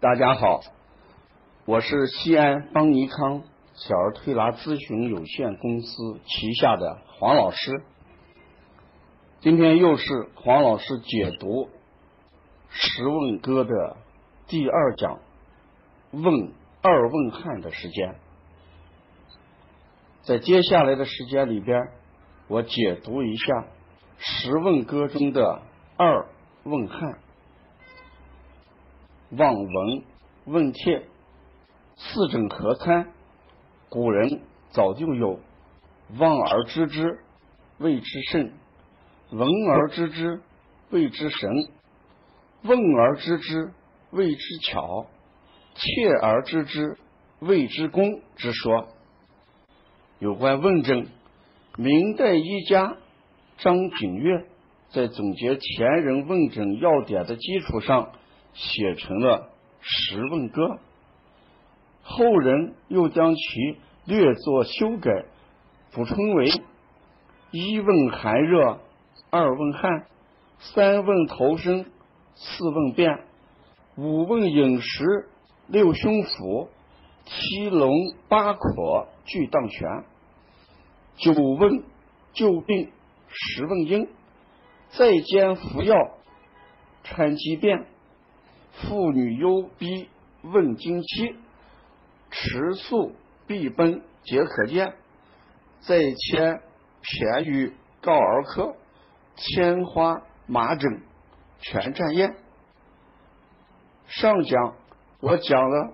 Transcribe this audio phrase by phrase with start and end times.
[0.00, 0.60] 大家好，
[1.64, 3.42] 我是西安邦尼康
[3.74, 7.82] 小儿推拿咨询有限公司旗下的黄老师。
[9.40, 10.04] 今天又是
[10.36, 11.64] 黄老师解读
[12.68, 13.96] 《十问歌》的
[14.46, 15.18] 第二讲
[16.14, 18.14] “问二问汉”的时间。
[20.22, 21.88] 在接下来的时间里边，
[22.46, 23.52] 我解读一下
[24.18, 25.60] 《十问歌》中的
[25.96, 26.28] 二
[26.62, 27.18] 问汉。
[29.30, 30.02] 望闻
[30.46, 31.02] 问切，
[31.96, 33.12] 四诊合参。
[33.90, 35.40] 古人早就有
[36.18, 37.18] 望而知之
[37.78, 38.52] 谓之圣，
[39.30, 40.40] 闻而知之
[40.90, 41.50] 谓之神，
[42.62, 43.72] 问而知之
[44.12, 45.06] 谓之巧，
[45.74, 46.96] 切而知之
[47.40, 48.88] 谓之功之说。
[50.20, 51.06] 有关问诊，
[51.76, 52.96] 明代医家
[53.58, 54.46] 张景岳
[54.88, 58.12] 在总结前人问诊要点的基础上。
[58.58, 59.38] 写成了
[59.80, 60.64] 《十问歌》，
[62.02, 63.40] 后人又将其
[64.04, 65.26] 略作修改，
[65.92, 66.50] 补充为：
[67.52, 68.80] 一问寒热，
[69.30, 70.06] 二问汗，
[70.58, 71.86] 三问头身，
[72.34, 73.20] 四问便，
[73.96, 75.28] 五问饮食，
[75.68, 76.68] 六胸腹，
[77.26, 77.92] 七龙
[78.28, 79.88] 八廓俱当全，
[81.16, 81.84] 九问
[82.32, 82.90] 救病，
[83.28, 84.08] 十问因，
[84.88, 85.94] 再兼服药，
[87.04, 87.86] 参疾变。
[88.82, 90.08] 妇女忧逼
[90.42, 91.34] 问经期，
[92.30, 93.12] 持宿
[93.46, 94.94] 必奔皆可见。
[95.80, 96.60] 再迁
[97.00, 98.76] 偏于告儿科，
[99.36, 101.02] 天花麻疹
[101.60, 102.36] 全占验。
[104.06, 104.74] 上讲
[105.20, 105.76] 我讲了《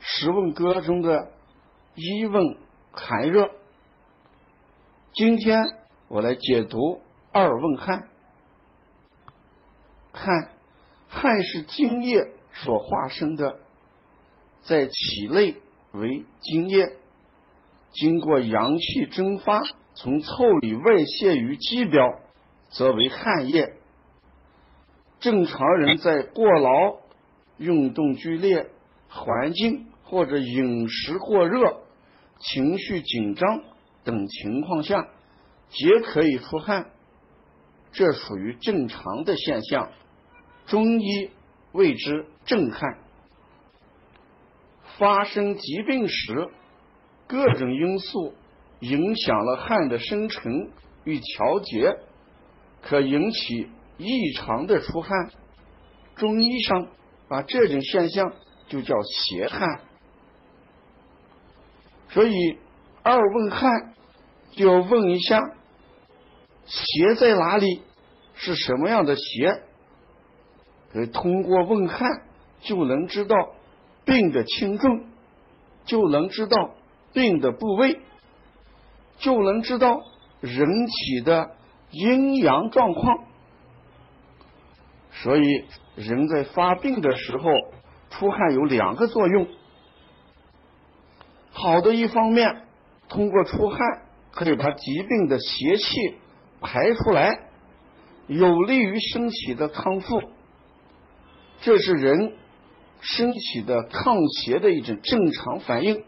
[0.00, 1.30] 十问歌》中的
[1.94, 2.56] 一问
[2.92, 3.50] 寒热，
[5.12, 5.62] 今天
[6.08, 7.00] 我来解读
[7.32, 8.08] 二问汗。
[10.12, 10.51] 汗。
[11.14, 13.58] 汗是津液所化生的，
[14.62, 15.56] 在体内
[15.92, 16.96] 为津液，
[17.92, 19.62] 经过阳气蒸发，
[19.94, 22.18] 从腠理外泄于肌表，
[22.70, 23.74] 则为汗液。
[25.20, 26.96] 正常人在过劳、
[27.58, 28.70] 运动剧烈、
[29.08, 31.82] 环境或者饮食过热、
[32.38, 33.62] 情绪紧张
[34.02, 35.08] 等情况下，
[35.68, 36.90] 皆可以出汗，
[37.92, 39.92] 这属于正常的现象。
[40.72, 41.30] 中医
[41.72, 42.96] 谓之震撼。
[44.96, 46.48] 发生疾病时，
[47.26, 48.32] 各种因素
[48.80, 50.70] 影响了汗的生成
[51.04, 51.98] 与调节，
[52.80, 53.68] 可引起
[53.98, 55.30] 异常的出汗。
[56.16, 56.88] 中医上
[57.28, 58.32] 把这种现象
[58.68, 59.68] 就叫邪汗。
[62.08, 62.32] 所以
[63.02, 63.92] 二问汗
[64.52, 65.38] 就要问一下，
[66.64, 67.82] 邪在哪里？
[68.36, 69.64] 是什么样的邪？
[70.94, 72.10] 呃，通过问汗
[72.60, 73.34] 就能知道
[74.04, 75.04] 病的轻重，
[75.84, 76.74] 就能知道
[77.12, 78.00] 病的部位，
[79.18, 80.02] 就能知道
[80.40, 81.52] 人体的
[81.90, 83.24] 阴阳状况。
[85.12, 85.42] 所以，
[85.96, 87.44] 人在发病的时候
[88.10, 89.46] 出汗有两个作用：
[91.52, 92.62] 好的一方面，
[93.08, 93.78] 通过出汗
[94.30, 96.16] 可以把疾病的邪气
[96.60, 97.30] 排出来，
[98.26, 100.20] 有利于身体的康复。
[101.62, 102.34] 这是人
[103.00, 106.04] 身体的抗邪的一种正常反应。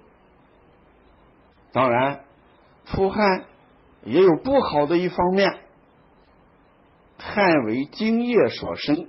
[1.73, 2.25] 当然，
[2.87, 3.45] 出汗
[4.05, 5.61] 也有不好的一方面，
[7.19, 9.09] 汗为津液所生，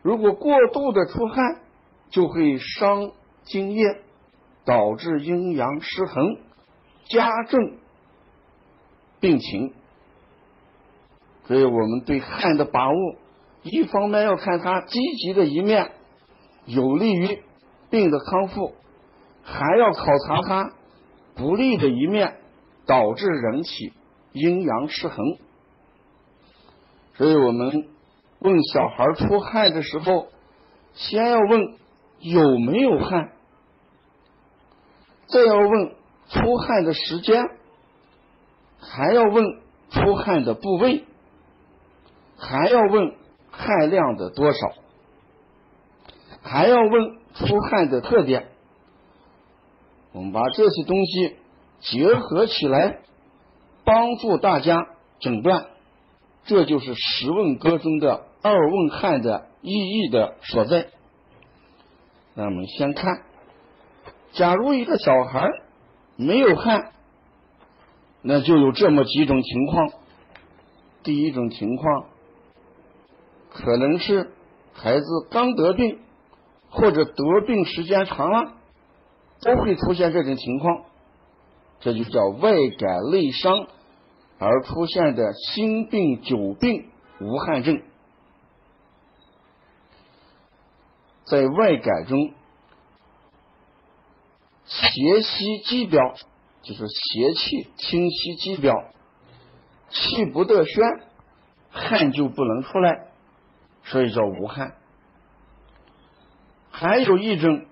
[0.00, 1.60] 如果过度的出汗，
[2.08, 3.12] 就会伤
[3.44, 3.82] 津液，
[4.64, 6.38] 导致阴阳失衡，
[7.04, 7.76] 加重
[9.20, 9.74] 病情。
[11.46, 13.16] 所以我们对汗的把握。
[13.68, 15.90] 一方面要看它积极的一面，
[16.66, 17.42] 有利于
[17.90, 18.74] 病的康复，
[19.42, 20.72] 还要考察它
[21.34, 22.36] 不利的一面，
[22.86, 23.92] 导致人体
[24.32, 25.18] 阴阳失衡。
[27.14, 27.88] 所以我们
[28.38, 30.28] 问小孩出汗的时候，
[30.94, 31.74] 先要问
[32.20, 33.32] 有没有汗，
[35.28, 35.94] 再要问
[36.28, 37.42] 出汗的时间，
[38.78, 39.44] 还要问
[39.90, 41.04] 出汗的部位，
[42.38, 43.25] 还要问。
[43.56, 44.58] 汗量的多少，
[46.42, 48.48] 还要问出汗的特点。
[50.12, 51.36] 我们把这些东西
[51.80, 53.00] 结合起来，
[53.84, 54.76] 帮助大家
[55.20, 55.66] 诊断。
[56.44, 60.88] 这就是《十问歌》中的二问汗的意义的所在。
[62.34, 63.22] 那我们先看，
[64.32, 65.48] 假如一个小孩
[66.16, 66.92] 没有汗，
[68.22, 69.90] 那就有这么几种情况。
[71.02, 72.06] 第一种情况。
[73.56, 74.30] 可能是
[74.74, 75.98] 孩子刚得病，
[76.70, 78.52] 或者得病时间长了，
[79.40, 80.84] 都会出现这种情况。
[81.80, 83.66] 这就叫外感内伤
[84.38, 87.82] 而出现的心病、久病、无汗症。
[91.24, 92.32] 在外感中，
[94.64, 96.14] 邪息肌表，
[96.62, 98.74] 就是邪气侵袭肌表，
[99.88, 100.84] 气不得宣，
[101.70, 103.05] 汗就不能出来，
[103.86, 104.74] 所以叫无汗。
[106.70, 107.64] 还有一种，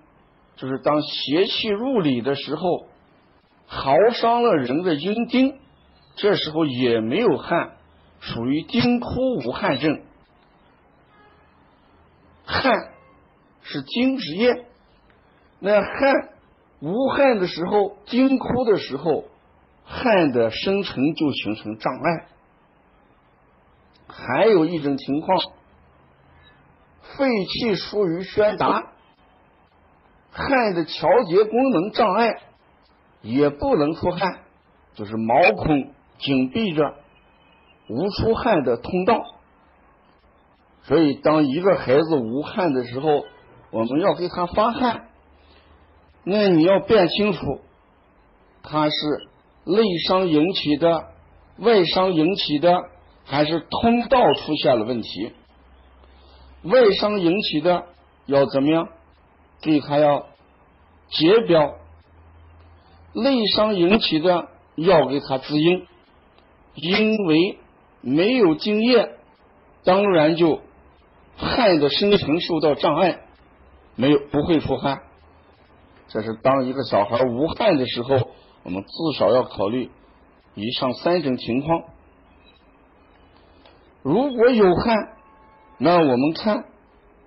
[0.57, 2.87] 就是当邪气入里的时候，
[3.67, 5.59] 耗伤了人的阴丁，
[6.15, 7.77] 这时候也没有汗，
[8.19, 10.01] 属于丁枯无汗症。
[12.45, 12.91] 汗。
[13.67, 14.67] 是精之液，
[15.59, 16.29] 那汗
[16.81, 19.23] 无汗的时候，精枯的时候，
[19.83, 22.27] 汗的生成就形成障碍。
[24.07, 25.39] 还有一种情况，
[27.17, 28.91] 肺气疏于宣达，
[30.31, 32.41] 汗的调节功能障碍，
[33.21, 34.39] 也不能出汗，
[34.93, 36.95] 就是毛孔紧闭着，
[37.89, 39.23] 无出汗的通道。
[40.83, 43.25] 所以，当一个孩子无汗的时候，
[43.71, 45.07] 我们要给他发汗，
[46.23, 47.61] 那你要辨清楚，
[48.61, 48.95] 他是
[49.65, 51.07] 内伤引起的、
[51.57, 52.83] 外伤引起的，
[53.25, 55.33] 还是通道出现了问题？
[56.65, 57.85] 外伤引起的
[58.25, 58.89] 要怎么样？
[59.61, 60.27] 给他要
[61.09, 61.75] 解表；
[63.13, 65.87] 内伤引起的要给他滋阴，
[66.75, 67.57] 因为
[68.01, 69.15] 没有津液，
[69.83, 70.61] 当然就
[71.37, 73.21] 汗的生成受到障碍。
[73.95, 75.03] 没有不会出汗，
[76.09, 78.29] 这是当一个小孩无汗的时候，
[78.63, 79.89] 我们至少要考虑
[80.53, 81.83] 以上三种情况。
[84.01, 84.95] 如果有汗，
[85.77, 86.65] 那我们看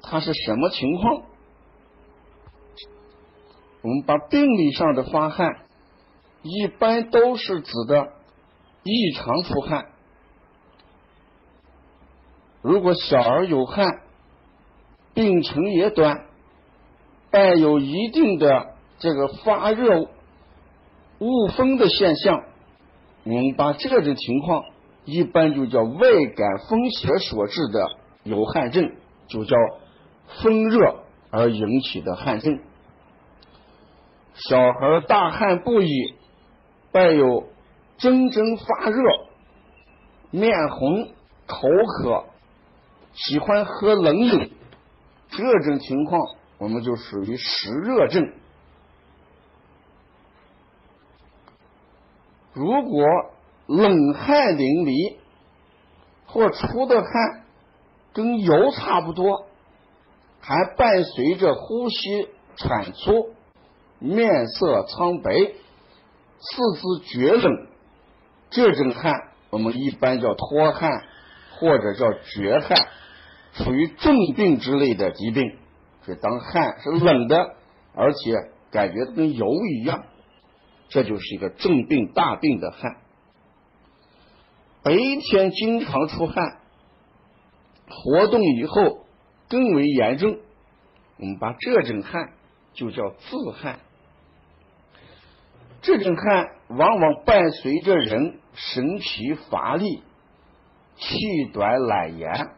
[0.03, 1.23] 他是什么情况？
[3.83, 5.49] 我们把病理上的发汗，
[6.43, 8.13] 一般都是指的
[8.83, 9.87] 异常出汗。
[12.63, 13.87] 如果小儿有汗，
[15.15, 16.27] 病程也短。
[17.31, 20.01] 带有一定的这个发热、
[21.19, 22.43] 恶风的现象，
[23.25, 24.65] 我们把这种情况
[25.05, 26.01] 一般就叫外
[26.35, 27.98] 感风邪所致的
[28.29, 28.93] 有汗症，
[29.27, 29.57] 就叫
[30.43, 32.61] 风热而引起的汗症。
[34.35, 36.15] 小孩大汗不已，
[36.93, 37.49] 伴有
[37.97, 39.03] 蒸蒸发热、
[40.31, 41.09] 面红、
[41.47, 41.69] 口
[42.03, 42.27] 渴、
[43.15, 44.53] 喜欢喝冷饮
[45.31, 46.21] 这种情况。
[46.59, 48.33] 我们就属于湿热症。
[52.53, 53.05] 如果
[53.67, 55.17] 冷汗淋漓，
[56.27, 57.45] 或出的汗
[58.19, 59.47] 跟油差不多，
[60.41, 63.31] 还伴随着呼吸喘粗、
[64.01, 67.69] 面色苍白、四肢厥冷，
[68.51, 71.05] 这种汗我们一般叫脱汗
[71.61, 72.89] 或者叫厥汗，
[73.53, 75.57] 属于重病之类的疾病。
[76.21, 77.55] 当汗是冷的，
[77.95, 78.35] 而且
[78.73, 80.07] 感觉跟油一样，
[80.89, 82.97] 这就是一个重病大病的汗。
[84.83, 86.58] 白天经常出汗，
[87.89, 89.07] 活动以后
[89.49, 90.39] 更为严重。
[91.19, 92.33] 我们把这种汗
[92.73, 93.81] 就叫自汗。
[95.83, 100.03] 这种汗往往伴随着人神疲乏力、
[100.97, 101.17] 气
[101.53, 102.51] 短懒言、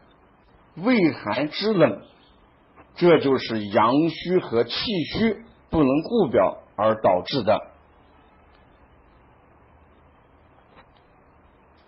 [0.75, 2.01] 畏寒肢冷。
[2.95, 4.73] 这就是阳虚和气
[5.13, 7.71] 虚不能固表而导致的。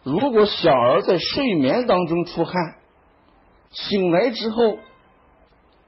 [0.03, 2.75] 如果小儿在睡眠当中出汗，
[3.73, 4.77] 醒来之后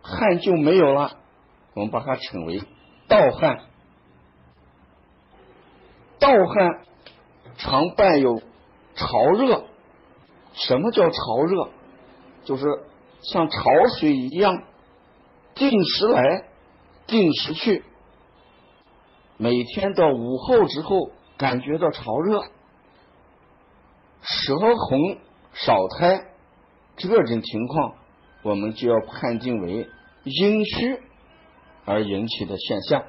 [0.01, 1.17] 汗就没有了，
[1.73, 2.61] 我们把它称为
[3.07, 3.59] 盗汗。
[6.19, 6.85] 盗汗
[7.57, 8.41] 常伴有
[8.95, 9.63] 潮热。
[10.53, 11.69] 什么叫潮热？
[12.43, 12.65] 就是
[13.21, 13.59] 像潮
[13.99, 14.63] 水一样。
[15.53, 16.49] 定时来，
[17.07, 17.83] 定时去。
[19.37, 22.41] 每天到午后之后，感觉到潮热、
[24.21, 25.17] 舌红、
[25.53, 26.25] 少苔，
[26.97, 27.93] 这种情况，
[28.43, 29.87] 我们就要判定为
[30.23, 30.99] 阴虚
[31.85, 33.03] 而引起的现象。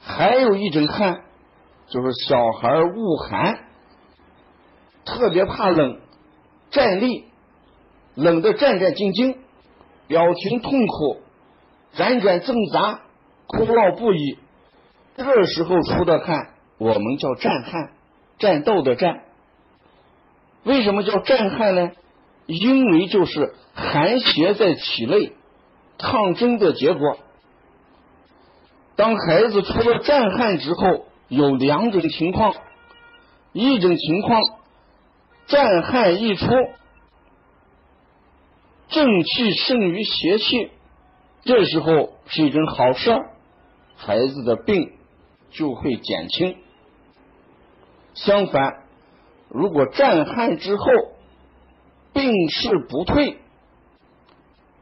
[0.00, 1.24] 还有一种汗，
[1.88, 3.58] 就是小孩恶寒，
[5.04, 6.00] 特别怕冷，
[6.70, 7.24] 站立，
[8.14, 9.38] 冷得战战兢兢。
[10.06, 11.22] 表情痛苦，
[11.96, 13.00] 辗转挣扎，
[13.46, 14.38] 哭闹不已。
[15.16, 17.92] 这时候出的汗，我们叫战汗，
[18.38, 19.23] 战斗的战。
[20.64, 21.90] 为什么叫战汗呢？
[22.46, 25.32] 因为就是寒邪在体内
[25.96, 27.18] 抗争的结果。
[28.96, 32.54] 当孩子出了战汗之后，有两种情况：
[33.52, 34.40] 一种情况，
[35.46, 36.46] 战汗一出，
[38.88, 40.70] 正气胜于邪气，
[41.44, 43.10] 这时候是一种好事，
[43.96, 44.92] 孩子的病
[45.50, 46.56] 就会减轻。
[48.14, 48.83] 相反，
[49.54, 50.84] 如果战汗之后
[52.12, 53.38] 病势不退，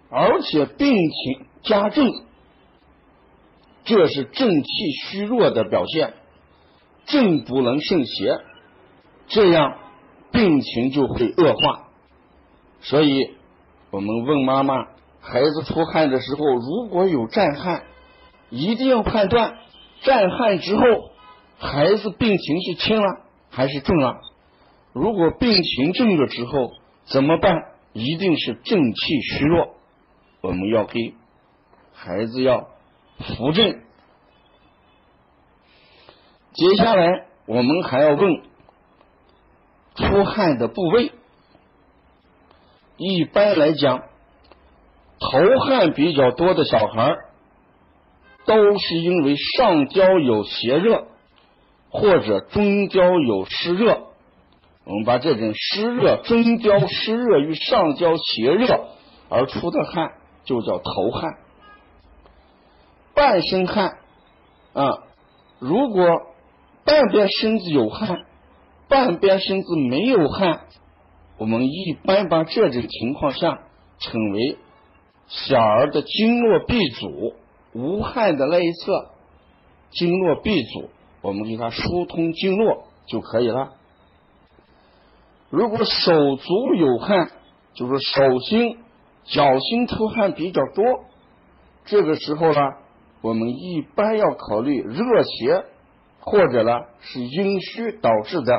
[0.08, 2.10] 而且病情加重，
[3.84, 4.68] 这是正气
[5.04, 6.14] 虚弱的表现，
[7.04, 8.40] 正不能胜邪，
[9.28, 9.76] 这样
[10.30, 11.88] 病情就会恶化。
[12.80, 13.34] 所以，
[13.90, 14.86] 我们问妈妈，
[15.20, 17.82] 孩子出汗的时候，如果有战汗，
[18.48, 19.58] 一定要判断
[20.00, 20.82] 战汗之后，
[21.58, 24.18] 孩子病情是轻了还是重了。
[24.92, 26.72] 如果病情重了之后
[27.04, 27.68] 怎么办？
[27.94, 29.74] 一定是正气虚弱。
[30.40, 31.14] 我们要给
[31.92, 32.68] 孩子要
[33.18, 33.80] 扶正。
[36.54, 38.42] 接下来我们还要问
[39.94, 41.12] 出汗的部位。
[42.96, 43.98] 一般来讲，
[45.18, 47.14] 头汗比较多的小孩
[48.46, 51.08] 都是因为上焦有邪热，
[51.90, 54.11] 或者中焦有湿热。
[54.84, 58.88] 我们把这种湿热、中焦湿热与上焦邪热
[59.28, 60.12] 而出的汗。
[60.44, 61.38] 就叫头汗，
[63.14, 63.98] 半身汗
[64.72, 64.98] 啊。
[65.60, 66.04] 如果
[66.84, 68.24] 半边身子有汗，
[68.88, 70.62] 半边身子没有汗，
[71.38, 73.60] 我们一般把这种情况下
[74.00, 74.58] 称为
[75.28, 77.34] 小儿的经络闭阻，
[77.72, 79.10] 无汗的那一侧
[79.90, 83.74] 经络闭阻，我们给他疏通经络就可以了。
[85.52, 87.30] 如果手足有汗，
[87.74, 88.78] 就是手心。
[89.24, 90.84] 脚心出汗比较多，
[91.84, 92.60] 这个时候呢，
[93.20, 95.64] 我们一般要考虑热邪
[96.18, 98.52] 或者呢是阴虚导致的。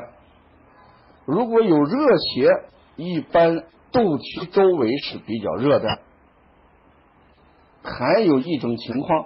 [1.26, 2.48] 如果有热邪，
[2.96, 6.00] 一般肚脐周围是比较热的。
[7.84, 9.26] 还有一种情况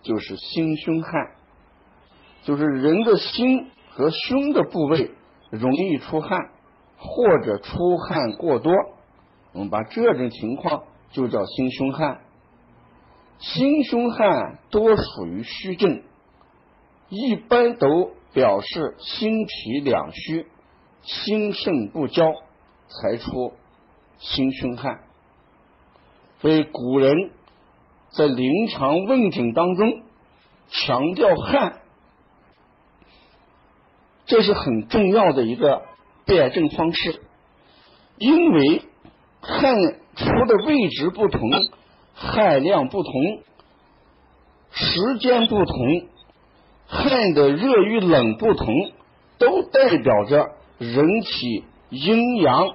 [0.00, 1.12] 就是心胸汗，
[2.44, 5.10] 就是人的心和胸的部位
[5.50, 6.38] 容易出汗，
[7.00, 8.72] 或者出汗过多。
[9.52, 12.20] 我们把这种情况就叫心胸汗，
[13.38, 16.02] 心胸汗多属于虚症，
[17.08, 20.46] 一般都表示心脾两虚、
[21.02, 22.32] 心肾不交
[22.86, 23.54] 才出
[24.18, 25.00] 心胸汗。
[26.40, 27.32] 所以古人
[28.10, 30.02] 在临床问诊当中
[30.68, 31.80] 强调汗，
[34.26, 35.82] 这是很重要的一个
[36.30, 37.20] 辩证方式，
[38.16, 38.82] 因为。
[39.42, 39.74] 汗
[40.16, 41.40] 出的位置不同，
[42.12, 43.12] 汗量不同，
[44.70, 45.76] 时间不同，
[46.86, 48.66] 汗的热与冷不同，
[49.38, 50.46] 都代表着
[50.76, 52.68] 人体阴阳、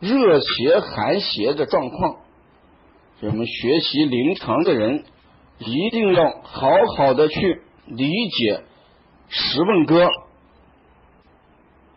[0.00, 2.16] 热邪、寒邪的状况。
[3.20, 5.04] 我们学习临床的人
[5.58, 8.54] 一定要好好的去理解
[9.28, 10.06] 《十问歌》。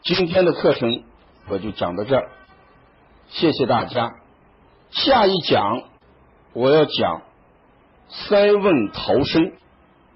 [0.03, 1.03] 今天的课程
[1.47, 2.31] 我就讲到这儿。
[3.29, 4.15] 谢谢大家。
[4.89, 5.83] 下一讲
[6.53, 7.21] 我要讲
[8.09, 9.53] 三问逃生，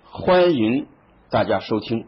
[0.09, 0.87] 欢迎
[1.29, 2.07] 大家收听。